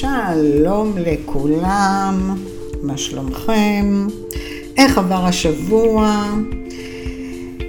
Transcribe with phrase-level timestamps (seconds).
[0.00, 2.36] שלום לכולם,
[2.82, 4.06] מה שלומכם?
[4.76, 6.24] איך עבר השבוע?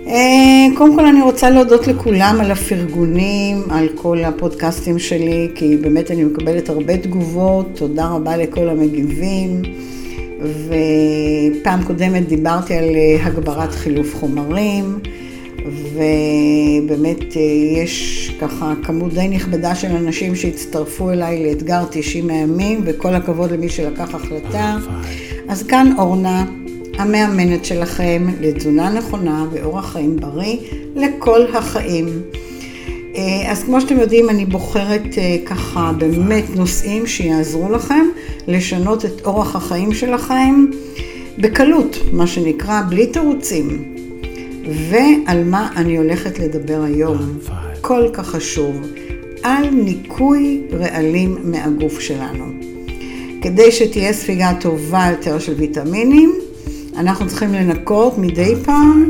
[0.08, 6.12] אה, קודם כל אני רוצה להודות לכולם על הפרגונים, על כל הפודקאסטים שלי, כי באמת
[6.12, 9.62] אני מקבלת הרבה תגובות, תודה רבה לכל המגיבים.
[10.42, 15.00] ופעם קודמת דיברתי על אה, הגברת חילוף חומרים.
[15.66, 17.41] ובאמת אה,
[17.82, 23.70] יש ככה כמות די נכבדה של אנשים שהצטרפו אליי לאתגר 90 הימים, וכל הכבוד למי
[23.70, 24.78] שלקח החלטה.
[25.48, 26.46] אז כאן אורנה,
[26.98, 30.58] המאמנת שלכם לתזונה נכונה ואורח חיים בריא
[30.96, 32.05] לכל החיים.
[33.16, 38.05] אה, אז כמו שאתם יודעים, אני בוחרת אה, ככה באמת נושאים שיעזרו לכם
[38.48, 40.66] לשנות את אורח החיים שלכם
[41.38, 44.01] בקלות, מה שנקרא, בלי תירוצים.
[44.90, 47.18] ועל מה אני הולכת לדבר היום,
[47.82, 48.82] כל כך חשוב,
[49.44, 52.46] על ניקוי רעלים מהגוף שלנו.
[53.42, 56.34] כדי שתהיה ספיגה טובה יותר של ויטמינים,
[56.98, 59.10] אנחנו צריכים לנקות מדי פעם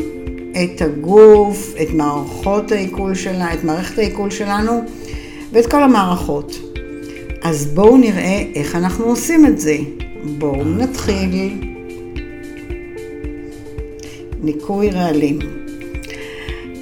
[0.51, 4.81] את הגוף, את מערכות העיכול שלה, את מערכת העיכול שלנו
[5.51, 6.59] ואת כל המערכות.
[7.41, 9.77] אז בואו נראה איך אנחנו עושים את זה.
[10.37, 11.70] בואו נתחיל.
[14.41, 15.39] ניקוי רעלים.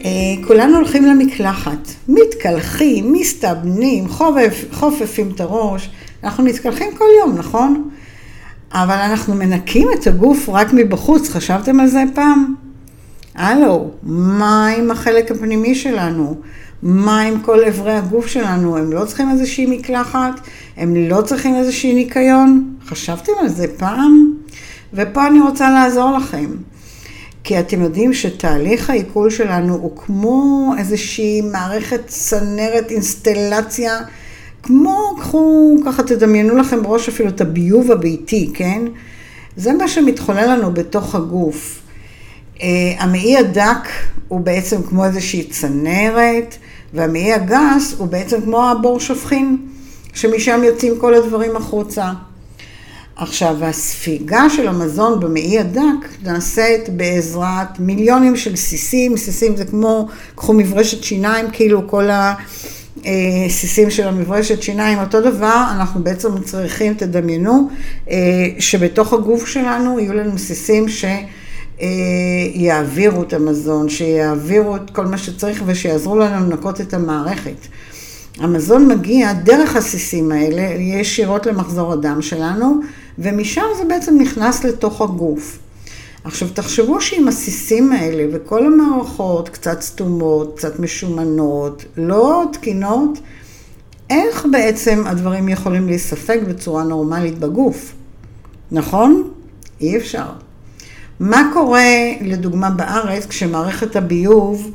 [0.05, 5.89] אה, כולנו הולכים למקלחת, מתקלחים, מסתבנים, חופף, חופפים את הראש,
[6.23, 7.89] אנחנו מתקלחים כל יום, נכון?
[8.71, 12.55] אבל אנחנו מנקים את הגוף רק מבחוץ, חשבתם על זה פעם?
[13.35, 16.35] הלו, מה עם החלק הפנימי שלנו?
[16.83, 18.77] מה עם כל אברי הגוף שלנו?
[18.77, 20.39] הם לא צריכים איזושהי מקלחת?
[20.77, 22.75] הם לא צריכים איזושהי ניקיון?
[22.85, 24.33] חשבתם על זה פעם?
[24.93, 26.47] ופה אני רוצה לעזור לכם.
[27.43, 33.99] כי אתם יודעים שתהליך העיכול שלנו הוא כמו איזושהי מערכת צנרת, אינסטלציה,
[34.63, 38.81] כמו, קחו, ככה תדמיינו לכם בראש אפילו את הביוב הביתי, כן?
[39.55, 41.79] זה מה שמתחולל לנו בתוך הגוף.
[42.57, 42.61] Uh,
[42.97, 43.89] המעי הדק
[44.27, 46.55] הוא בעצם כמו איזושהי צנרת,
[46.93, 49.57] והמעי הגס הוא בעצם כמו הבור שופכין,
[50.13, 52.11] שמשם יוצאים כל הדברים החוצה.
[53.21, 60.53] עכשיו, הספיגה של המזון במעי הדק נעשית בעזרת מיליונים של סיסים, סיסים זה כמו, קחו
[60.53, 62.09] מברשת שיניים, כאילו כל
[63.05, 67.69] הסיסים של המברשת שיניים, אותו דבר, אנחנו בעצם צריכים, תדמיינו,
[68.09, 68.17] אה,
[68.59, 70.85] שבתוך הגוף שלנו יהיו לנו סיסים
[71.77, 77.67] שיעבירו את המזון, שיעבירו את כל מה שצריך ושיעזרו לנו לנקות את המערכת.
[78.39, 82.79] המזון מגיע דרך הסיסים האלה ישירות למחזור הדם שלנו,
[83.19, 85.59] ומשם זה בעצם נכנס לתוך הגוף.
[86.23, 93.19] עכשיו תחשבו שעם הסיסים האלה וכל המערכות קצת סתומות, קצת משומנות, לא תקינות,
[94.09, 97.93] איך בעצם הדברים יכולים להיספג בצורה נורמלית בגוף?
[98.71, 99.29] נכון?
[99.81, 100.25] אי אפשר.
[101.19, 104.71] מה קורה, לדוגמה, בארץ, כשמערכת הביוב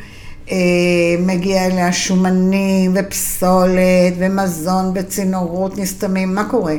[0.50, 0.56] אה,
[1.19, 6.75] מגיע אליה שומנים ופסולת ומזון בצינורות נסתמים, מה קורה?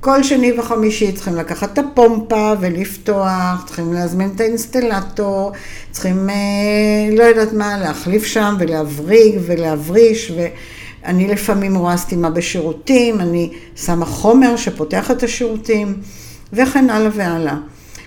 [0.00, 5.52] כל שני וחמישי צריכים לקחת את הפומפה ולפתוח, צריכים להזמין את האינסטלטור,
[5.90, 13.52] צריכים, אה, לא יודעת מה, להחליף שם ולהבריג ולהבריש, ואני לפעמים רואה סתימה בשירותים, אני
[13.76, 15.94] שמה חומר שפותח את השירותים,
[16.52, 17.56] וכן הלאה והלאה.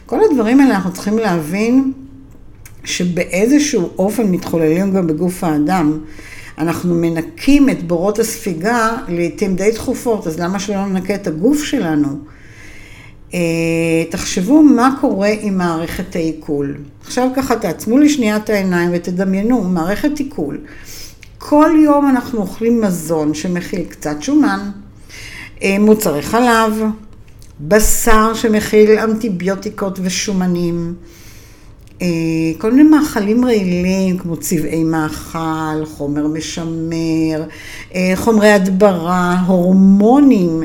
[0.06, 1.92] כל הדברים האלה אנחנו צריכים להבין
[2.84, 6.00] שבאיזשהו אופן מתחוללים גם בגוף האדם.
[6.58, 12.08] אנחנו מנקים את בורות הספיגה לעיתים די תכופות, אז למה שלא ננקה את הגוף שלנו?
[13.34, 13.40] אה,
[14.10, 16.78] תחשבו מה קורה עם מערכת העיכול.
[17.02, 20.60] עכשיו ככה תעצמו לי שנייה את העיניים ותדמיינו, מערכת עיכול.
[21.38, 24.72] כל יום אנחנו אוכלים מזון שמכיל קצת שומן,
[25.64, 26.84] אה, מוצרי חלב,
[27.62, 30.94] בשר שמכיל אנטיביוטיקות ושומנים,
[32.58, 37.44] כל מיני מאכלים רעילים, כמו צבעי מאכל, חומר משמר,
[37.96, 40.64] אה, חומרי הדברה, הורמונים,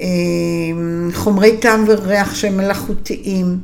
[0.00, 0.06] אה,
[1.12, 3.58] חומרי טעם וריח שהם מלאכותיים.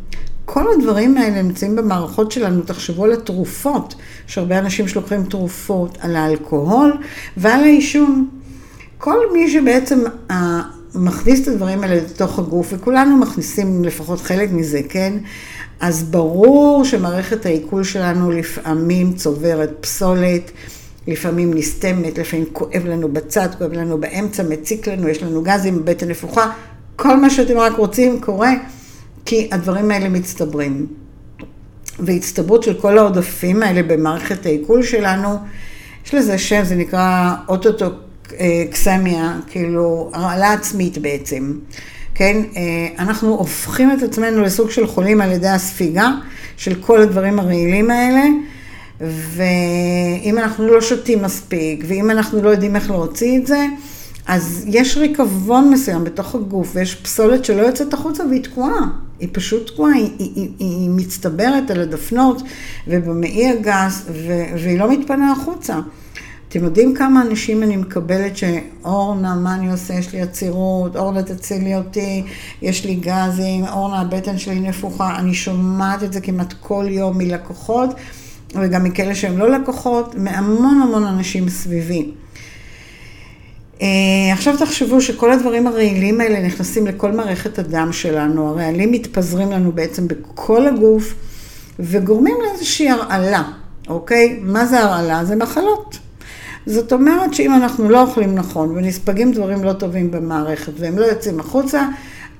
[0.45, 3.95] כל הדברים האלה נמצאים במערכות שלנו, תחשבו על התרופות,
[4.29, 6.93] יש הרבה אנשים שלוקחים תרופות, על האלכוהול
[7.37, 8.29] ועל העישון.
[8.99, 9.99] כל מי שבעצם
[10.95, 15.13] מכניס את הדברים האלה לתוך הגוף, וכולנו מכניסים לפחות חלק מזה, כן?
[15.81, 20.51] אז ברור שמערכת העיכול שלנו לפעמים צוברת פסולת,
[21.07, 26.09] לפעמים נסתמת, לפעמים כואב לנו בצד, כואב לנו באמצע, מציק לנו, יש לנו גזים, בטן
[26.09, 26.51] נפוחה,
[26.97, 28.53] כל מה שאתם רק רוצים קורה,
[29.25, 30.87] כי הדברים האלה מצטברים.
[31.99, 35.29] והצטברות של כל העודפים האלה במערכת העיכול שלנו,
[36.07, 37.87] יש לזה שם, זה נקרא אוטוטו
[38.71, 41.53] קסמיה, כאילו הרעלה עצמית בעצם.
[42.19, 42.43] כן,
[42.99, 46.11] אנחנו הופכים את עצמנו לסוג של חולים על ידי הספיגה
[46.57, 48.25] של כל הדברים הרעילים האלה,
[49.01, 53.67] ואם אנחנו לא שותים מספיק, ואם אנחנו לא יודעים איך להוציא את זה,
[54.27, 58.81] אז יש ריקבון מסוים בתוך הגוף, ויש פסולת שלא יוצאת החוצה והיא תקועה.
[59.21, 62.43] היא פשוט תקועה, היא, היא, היא, היא מצטברת על הדפנות
[62.89, 64.33] ובמעי הגס, ו,
[64.63, 65.79] והיא לא מתפנה החוצה.
[66.49, 69.95] אתם יודעים כמה אנשים אני מקבלת שאורנה, מה אני עושה?
[69.95, 72.25] יש לי עצירות, אורנה תצילי אותי,
[72.63, 75.19] יש לי גזים, אורנה, הבטן שלי נפוחה.
[75.19, 77.91] אני שומעת את זה כמעט כל יום מלקוחות,
[78.55, 82.11] וגם מכאלה שהם לא לקוחות, מהמון המון אנשים סביבי.
[83.79, 83.83] Uh,
[84.33, 90.09] עכשיו תחשבו שכל הדברים הרעילים האלה נכנסים לכל מערכת הדם שלנו, הרעלים מתפזרים לנו בעצם
[90.09, 91.15] בכל הגוף
[91.79, 93.43] וגורמים לאיזושהי הרעלה,
[93.89, 94.39] אוקיי?
[94.43, 95.25] מה זה הרעלה?
[95.25, 96.08] זה מחלות.
[96.69, 101.41] זאת אומרת שאם אנחנו לא אוכלים נכון ונספגים דברים לא טובים במערכת והם לא יוצאים
[101.41, 101.89] החוצה,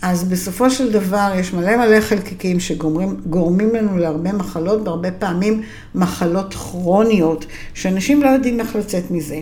[0.03, 5.63] אז בסופו של דבר יש מלא מלא חלקיקים שגורמים לנו להרבה מחלות, והרבה פעמים
[5.95, 9.41] מחלות כרוניות, שאנשים לא יודעים איך לצאת מזה.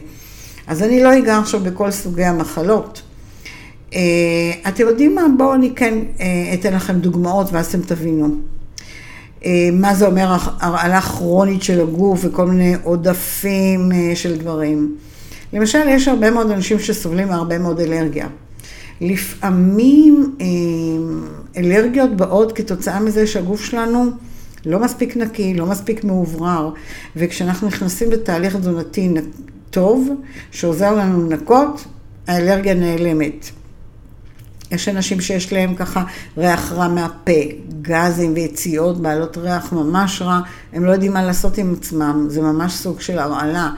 [0.66, 3.02] אז אני לא אגע עכשיו בכל סוגי המחלות.
[3.94, 4.00] אה,
[4.68, 5.22] אתם יודעים מה?
[5.38, 8.55] בואו אני כן אה, אתן לכם דוגמאות ואז אתם תבינו.
[9.46, 14.96] אה, מה זה אומר הרעלה כרונית של הגוף וכל מיני עודפים של דברים.
[15.52, 18.26] למשל, יש הרבה מאוד אנשים שסובלים מהרבה מאוד אלרגיה.
[19.00, 20.36] לפעמים
[21.56, 24.10] אלרגיות באות כתוצאה מזה שהגוף שלנו
[24.66, 26.70] לא מספיק נקי, לא מספיק מאוברר,
[27.16, 29.14] וכשאנחנו נכנסים לתהליך תזונתי
[29.70, 30.10] טוב,
[30.50, 31.84] שעוזר לנו לנקות,
[32.26, 33.50] האלרגיה נעלמת.
[34.72, 36.04] יש אנשים שיש להם ככה
[36.38, 37.40] ריח רע מהפה,
[37.82, 40.40] גזים ויציאות בעלות ריח ממש רע,
[40.72, 43.70] הם לא יודעים מה לעשות עם עצמם, זה ממש סוג של הרעלה.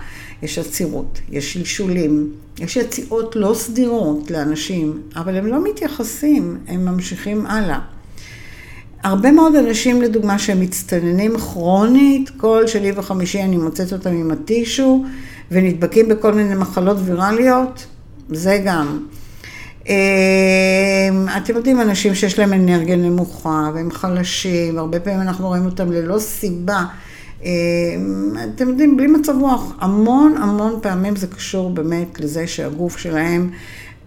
[0.43, 7.47] יש עצירות, יש שלשולים, יש יציאות לא סדירות לאנשים, אבל הם לא מתייחסים, הם ממשיכים
[7.47, 7.79] הלאה.
[9.03, 15.05] הרבה מאוד אנשים, לדוגמה, שהם מצטננים כרונית, כל שני וחמישי אני מוצאת אותם עם הטישו,
[15.51, 17.87] ונדבקים בכל מיני מחלות ויראליות,
[18.29, 18.99] זה גם.
[19.89, 19.95] אמ,
[21.37, 26.19] אתם יודעים, אנשים שיש להם אנרגיה נמוכה והם חלשים, הרבה פעמים אנחנו רואים אותם ללא
[26.19, 26.85] סיבה.
[27.45, 27.49] אמ,
[28.55, 33.51] אתם יודעים, בלי מצב רוח, המון המון פעמים זה קשור באמת לזה שהגוף שלהם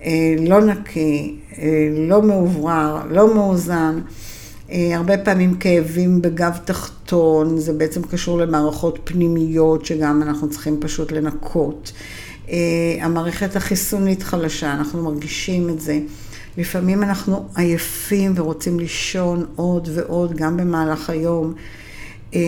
[0.03, 3.99] אה, לא נקי, אה, לא מאוברר, לא מאוזן.
[4.71, 11.11] אה, הרבה פעמים כאבים בגב תחתון, זה בעצם קשור למערכות פנימיות שגם אנחנו צריכים פשוט
[11.11, 11.91] לנקות.
[12.51, 12.57] אה,
[13.05, 15.99] המערכת החיסונית חלשה, אנחנו מרגישים את זה.
[16.57, 21.53] לפעמים אנחנו עייפים ורוצים לישון עוד ועוד, גם במהלך היום.
[22.35, 22.39] אה,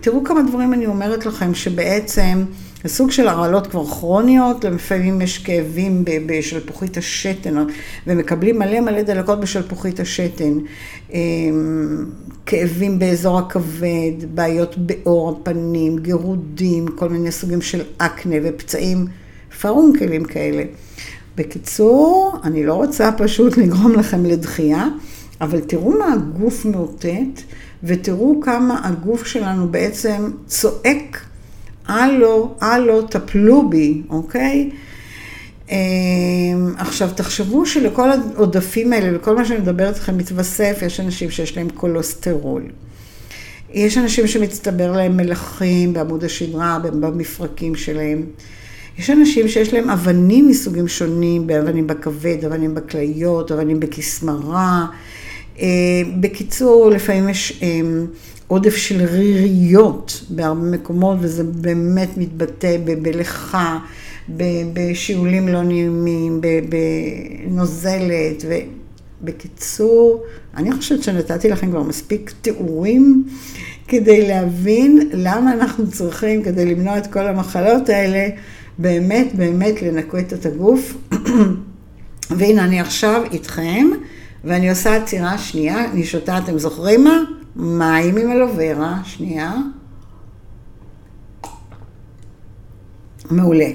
[0.00, 2.44] תראו כמה דברים אני אומרת לכם, שבעצם
[2.84, 7.54] זה סוג של הרעלות כבר כרוניות, לפעמים יש כאבים בשלפוחית השתן,
[8.06, 10.58] ומקבלים מלא מלא דלקות בשלפוחית השתן.
[11.14, 11.18] אה,
[12.46, 19.06] כאבים באזור הכבד, בעיות בעור הפנים, גירודים, כל מיני סוגים של אקנה ופצעים
[19.60, 20.62] פרונקלים כאלה.
[21.36, 24.86] בקיצור, אני לא רוצה פשוט לגרום לכם לדחייה,
[25.40, 27.42] אבל תראו מה הגוף מאותת,
[27.84, 31.24] ותראו כמה הגוף שלנו בעצם צועק,
[31.86, 34.70] הלו, הלו, טפלו בי, אוקיי?
[35.70, 35.76] אמ,
[36.78, 41.68] עכשיו, תחשבו שלכל העודפים האלה, לכל מה שאני מדברת איתכם מתווסף, יש אנשים שיש להם
[41.70, 42.62] קולוסטרול.
[43.72, 48.22] יש אנשים שמצטבר להם מלחים בעמוד השדרה, במפרקים שלהם.
[48.98, 54.86] יש אנשים שיש להם אבנים מסוגים שונים, באבנים בכבד, אבנים בכליות, אבנים בכסמרה.
[55.60, 55.66] אה,
[56.20, 58.06] בקיצור, לפעמים יש אמ,
[58.46, 63.78] עודף של ריריות בהרבה מקומות, וזה באמת מתבטא בלכה.
[64.74, 66.40] בשיעולים לא נעימים,
[67.48, 68.44] בנוזלת,
[69.22, 70.22] ובקיצור,
[70.56, 73.24] אני חושבת שנתתי לכם כבר מספיק תיאורים
[73.88, 78.28] כדי להבין למה אנחנו צריכים, כדי למנוע את כל המחלות האלה,
[78.78, 80.96] באמת באמת לנקות את הגוף.
[82.36, 83.86] והנה אני עכשיו איתכם,
[84.44, 87.22] ואני עושה עצירה שנייה, אני שותה, אתם זוכרים מה?
[87.56, 89.54] מים עם אלוברה, שנייה.
[93.30, 93.68] מעולה.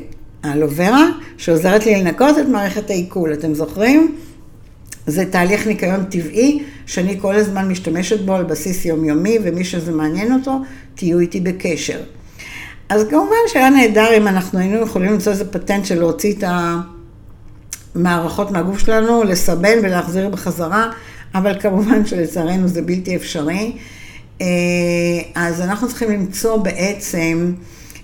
[0.44, 3.34] האלוברה, שעוזרת לי לנקות את מערכת העיכול.
[3.34, 4.16] אתם זוכרים?
[5.08, 10.34] זה תהליך ניקיון טבעי, שאני כל הזמן משתמשת בו על בסיס יומיומי, ומי שזה מעניין
[10.34, 10.60] אותו,
[10.96, 12.00] תהיו איתי בקשר.
[12.90, 16.44] אז כמובן שהיה נהדר אם אנחנו היינו יכולים למצוא איזה פטנט של להוציא את
[17.96, 20.92] המערכות מהגוף שלנו, לסבן ולהחזיר בחזרה,
[21.36, 23.78] אבל כמובן שלצערנו זה בלתי אפשרי.
[24.42, 24.48] אה,
[25.36, 27.54] אז אנחנו צריכים למצוא בעצם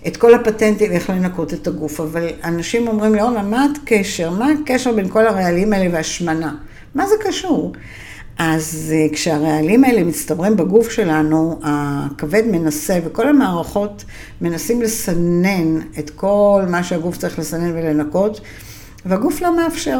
[0.08, 4.30] את כל הפטנטים איך לנקות את הגוף, אבל אנשים אומרים לי, אורנה, מה הקשר?
[4.30, 6.56] מה הקשר בין כל הרעלים האלה והשמנה?
[6.96, 7.74] מה זה קשור?
[8.40, 14.06] אז אה, כשהרעלים האלה מצטברים בגוף שלנו, הכבד מנסה, וכל המערכות
[14.42, 18.42] מנסים לסנן את כל מה שהגוף צריך לסנן ולנקות,
[19.06, 20.00] והגוף לא מאפשר.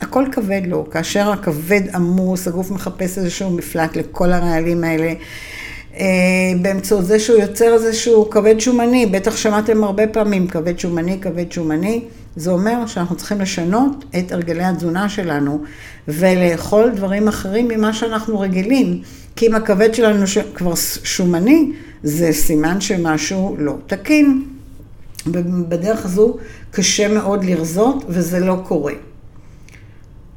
[0.00, 0.90] הכל כבד לו.
[0.90, 5.12] כאשר הכבד עמוס, הגוף מחפש איזשהו מפלט לכל הרעלים האלה.
[5.96, 6.04] אה,
[6.62, 12.04] באמצעות זה שהוא יוצר איזשהו כבד שומני, בטח שמעתם הרבה פעמים כבד שומני, כבד שומני,
[12.36, 15.62] זה אומר שאנחנו צריכים לשנות את הרגלי התזונה שלנו
[16.08, 19.02] ולאכול דברים אחרים ממה שאנחנו רגילים,
[19.36, 20.72] כי אם הכבד שלנו כבר
[21.04, 21.72] שומני,
[22.02, 24.44] זה סימן שמשהו לא תקין.
[25.26, 26.36] ובדרך הזו
[26.70, 28.92] קשה מאוד לרזות וזה לא קורה.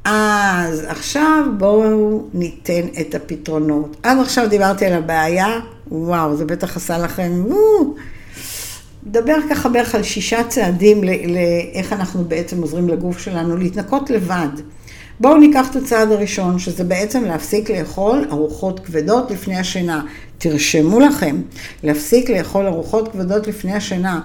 [0.08, 3.96] אז עכשיו בואו ניתן את הפתרונות.
[4.02, 5.60] עד עכשיו דיברתי על הבעיה,
[5.90, 7.94] וואו, זה בטח עשה לכם, וואו.
[9.06, 14.48] נדבר ככה בערך על שישה צעדים לאיך אנחנו בעצם עוזרים לגוף שלנו להתנקות לבד.
[15.20, 20.02] בואו ניקח את הצעד הראשון, שזה בעצם להפסיק לאכול ארוחות כבדות לפני השינה.
[20.38, 21.36] תרשמו לכם,
[21.82, 24.20] להפסיק לאכול ארוחות כבדות לפני השינה.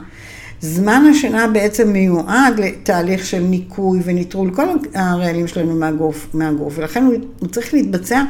[0.61, 7.05] זמן השינה בעצם מיועד לתהליך של ניקוי וניטרול כל הרעלים שלנו מהגוף, מהגוף ולכן
[7.39, 8.23] הוא צריך להתבצע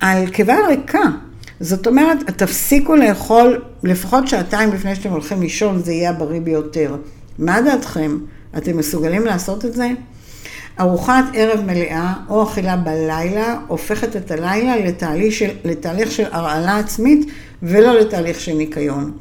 [0.00, 1.02] על קיבה ריקה.
[1.60, 6.96] זאת אומרת, תפסיקו לאכול לפחות שעתיים לפני שאתם הולכים לישון, זה יהיה הבריא ביותר.
[7.38, 8.18] מה דעתכם?
[8.56, 9.90] אתם מסוגלים לעשות את זה?
[10.80, 17.30] ארוחת ערב מלאה או אכילה בלילה הופכת את הלילה לתהליך של, לתהליך של הרעלה עצמית
[17.62, 19.12] ולא לתהליך של ניקיון.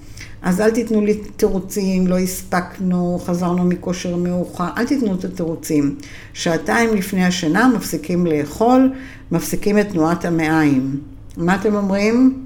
[0.42, 5.96] אז אל תיתנו לי תירוצים, לא הספקנו, חזרנו מכושר מאוחר, אל תיתנו את התירוצים.
[6.34, 8.92] שעתיים לפני השינה מפסיקים לאכול,
[9.32, 11.00] מפסיקים את תנועת המעיים.
[11.38, 12.44] מה אתם אומרים?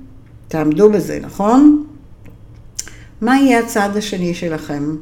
[0.48, 1.86] תעמדו בזה, נכון?
[3.22, 4.96] מה יהיה הצעד השני שלכם?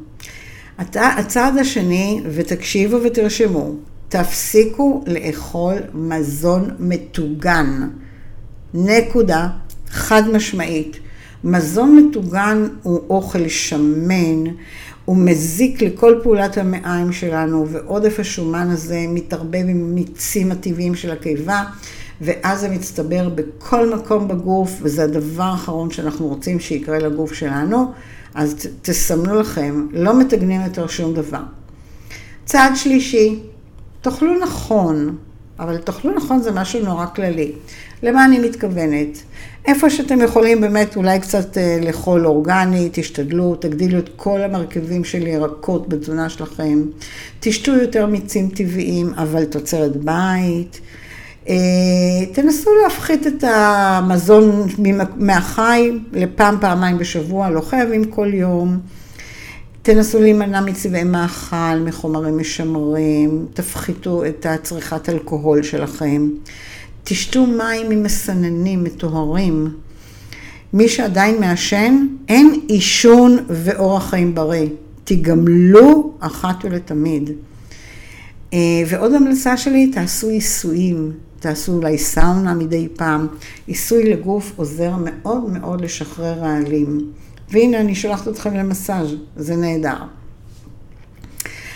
[0.78, 3.74] הצעד השני, ותקשיבו ותרשמו,
[4.08, 7.88] תפסיקו לאכול מזון מטוגן.
[8.74, 9.48] נקודה,
[9.88, 10.96] חד משמעית.
[11.44, 14.44] מזון מטוגן הוא אוכל שמן,
[15.04, 21.62] הוא מזיק לכל פעולת המעיים שלנו, ועודף השומן הזה מתערבב עם מיצים הטבעיים של הקיבה,
[22.20, 27.92] ואז זה מצטבר בכל מקום בגוף, וזה הדבר האחרון שאנחנו רוצים שיקרה לגוף שלנו.
[28.34, 31.42] אז תסמנו לכם, לא מתגנים יותר שום דבר.
[32.44, 33.40] צעד שלישי,
[34.00, 35.16] תאכלו נכון,
[35.58, 37.52] אבל תאכלו נכון זה משהו נורא כללי.
[38.02, 39.22] למה אני מתכוונת?
[39.66, 45.26] איפה שאתם יכולים באמת אולי קצת אה, לאכול אורגני, תשתדלו, תגדילו את כל המרכיבים של
[45.26, 46.82] ירקות בתזונה שלכם.
[47.40, 50.80] תשתו יותר מיצים טבעיים, אבל תוצרת בית.
[51.48, 51.54] אה,
[52.32, 54.66] תנסו להפחית את המזון
[55.16, 58.78] מהחי לפעם, פעמיים בשבוע, לא חייבים כל יום.
[59.84, 66.28] תנסו להימנע מצבעי מאכל, מחומרים משמרים, תפחיתו את הצריכת אלכוהול שלכם.
[67.04, 69.74] תשתו מים עם מסננים מטוהרים.
[70.72, 74.68] מי שעדיין מעשן, אין עישון ואורח חיים בריא.
[75.04, 77.30] תיגמלו אחת ולתמיד.
[78.52, 81.12] אה, ועוד המלצה שלי, תעשו עיסויים.
[81.40, 83.26] תעשו אולי סאונה מדי פעם.
[83.66, 87.10] עיסוי לגוף עוזר מאוד מאוד לשחרר רעלים.
[87.54, 89.96] והנה, אני שולחת אתכם למסאז', זה נהדר.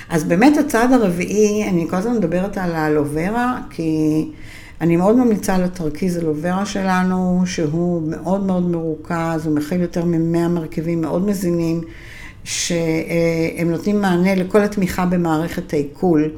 [0.08, 4.24] אז באמת הצעד הרביעי, אני כל הזמן מדברת על האלוברה, כי
[4.80, 10.48] אני מאוד ממליצה על התרכיז אלוברה שלנו, שהוא מאוד מאוד מרוכז, הוא מכיל יותר מ-100
[10.48, 11.80] מרכיבים מאוד מזינים,
[12.44, 16.30] שהם נותנים מענה לכל התמיכה במערכת העיכול.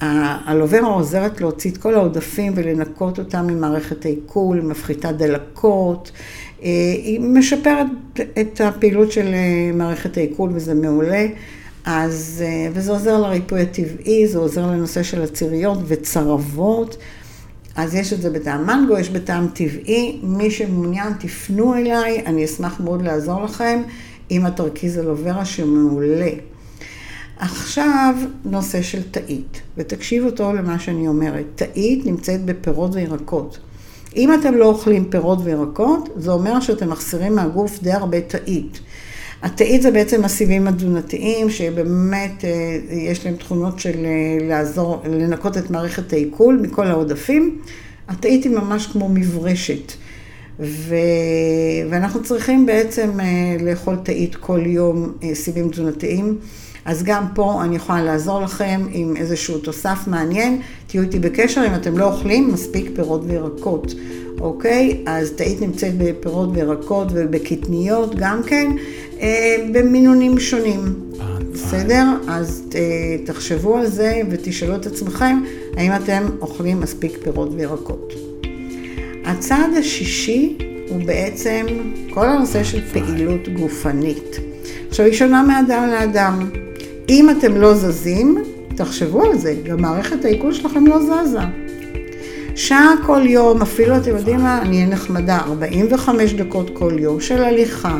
[0.00, 6.10] האלוברה עוזרת להוציא את כל העודפים ולנקות אותם ממערכת העיכול, מפחיתה דלקות,
[7.04, 7.86] היא משפרת
[8.40, 11.26] את הפעילות של אה, מערכת העיכול וזה מעולה.
[11.84, 16.96] אז, אה, וזה עוזר לריפוי הטבעי, זה עוזר לנושא של עציריות וצרבות.
[17.76, 20.20] אז יש את זה בטעם מנגו, יש בטעם טבעי.
[20.22, 23.82] מי שמעוניין, תפנו אליי, אני אשמח מאוד לעזור לכם
[24.28, 26.30] עם התרכיז אלוברה שמעולה.
[27.38, 31.44] עכשיו נושא של תאית, ותקשיבו טוב למה שאני אומרת.
[31.54, 33.58] תאית נמצאת בפירות וירקות.
[34.16, 38.80] אם אתם לא אוכלים פירות וירקות, זה אומר שאתם מחסירים מהגוף די הרבה תאית.
[39.42, 45.70] התאית זה בעצם הסיבים התזונתיים, שבאמת אה, יש להם תכונות של אה, לעזור, לנקות את
[45.70, 47.58] מערכת העיכול מכל העודפים.
[48.08, 49.92] התאית היא ממש כמו מברשת.
[50.60, 50.94] ו...
[51.90, 56.38] ואנחנו צריכים בעצם אה, לאכול תאית כל יום סיבים תזונתיים.
[56.84, 60.60] אז גם פה אני יכולה לעזור לכם עם איזשהו תוסף מעניין.
[60.86, 63.92] תהיו איתי בקשר אם אתם לא אוכלים מספיק פירות וירקות,
[64.40, 65.04] אוקיי?
[65.06, 68.72] אז תאית נמצאת בפירות וירקות ובקטניות גם כן,
[69.20, 70.94] אה, במינונים שונים.
[71.52, 72.04] בסדר?
[72.28, 72.80] אז אה,
[73.26, 75.42] תחשבו על זה ותשאלו את עצמכם
[75.76, 78.12] האם אתם אוכלים מספיק פירות וירקות.
[79.24, 81.66] הצעד השישי הוא בעצם
[82.10, 84.36] כל הנושא של פעילות גופנית.
[84.88, 86.63] עכשיו, היא שונה מאדם לאדם.
[87.08, 88.42] אם אתם לא זזים,
[88.76, 91.38] תחשבו על זה, גם מערכת העיכול שלכם לא זזה.
[92.56, 97.42] שעה כל יום, אפילו אתם יודעים מה, אני אהיה נחמדה, 45 דקות כל יום של
[97.42, 97.98] הליכה,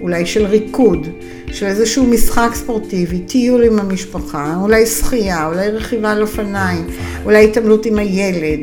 [0.00, 1.06] אולי של ריקוד,
[1.52, 6.84] של איזשהו משחק ספורטיבי, טיול עם המשפחה, אולי שחייה, אולי רכיבה על אופניים,
[7.24, 8.60] אולי התעמלות עם הילד.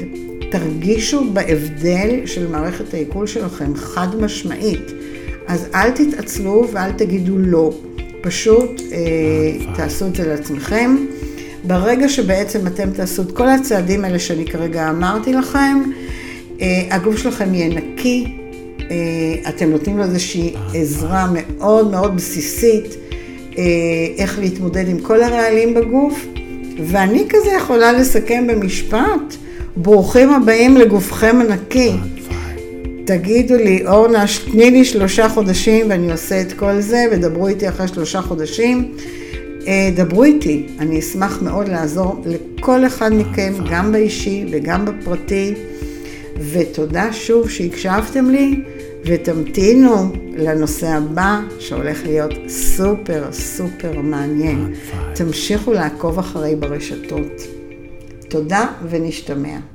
[0.51, 4.91] תרגישו בהבדל של מערכת העיכול שלכם, חד משמעית.
[5.47, 7.73] אז אל תתעצלו ואל תגידו לא,
[8.23, 10.95] פשוט אה, תעשו את זה לעצמכם.
[11.63, 15.81] ברגע שבעצם אתם תעשו את כל הצעדים האלה שאני כרגע אמרתי לכם,
[16.61, 18.37] אה, הגוף שלכם יהיה נקי,
[18.91, 22.95] אה, אתם נותנים לו איזושהי עזרה מאוד מאוד בסיסית,
[23.57, 23.63] אה,
[24.17, 26.25] איך להתמודד עם כל הרעלים בגוף,
[26.87, 29.35] ואני כזה יכולה לסכם במשפט,
[29.77, 31.91] ברוכים הבאים לגופכם הנקי.
[33.05, 37.87] תגידו לי, אורנה, תני לי שלושה חודשים ואני עושה את כל זה, ודברו איתי אחרי
[37.87, 38.95] שלושה חודשים.
[39.95, 45.53] דברו איתי, אני אשמח מאוד לעזור לכל אחד מכם, גם באישי וגם בפרטי.
[46.51, 48.55] ותודה שוב שהקשבתם לי,
[49.05, 54.73] ותמתינו לנושא הבא, שהולך להיות סופר סופר מעניין.
[55.15, 57.41] תמשיכו לעקוב אחרי ברשתות.
[58.29, 59.72] תודה ונשתמע.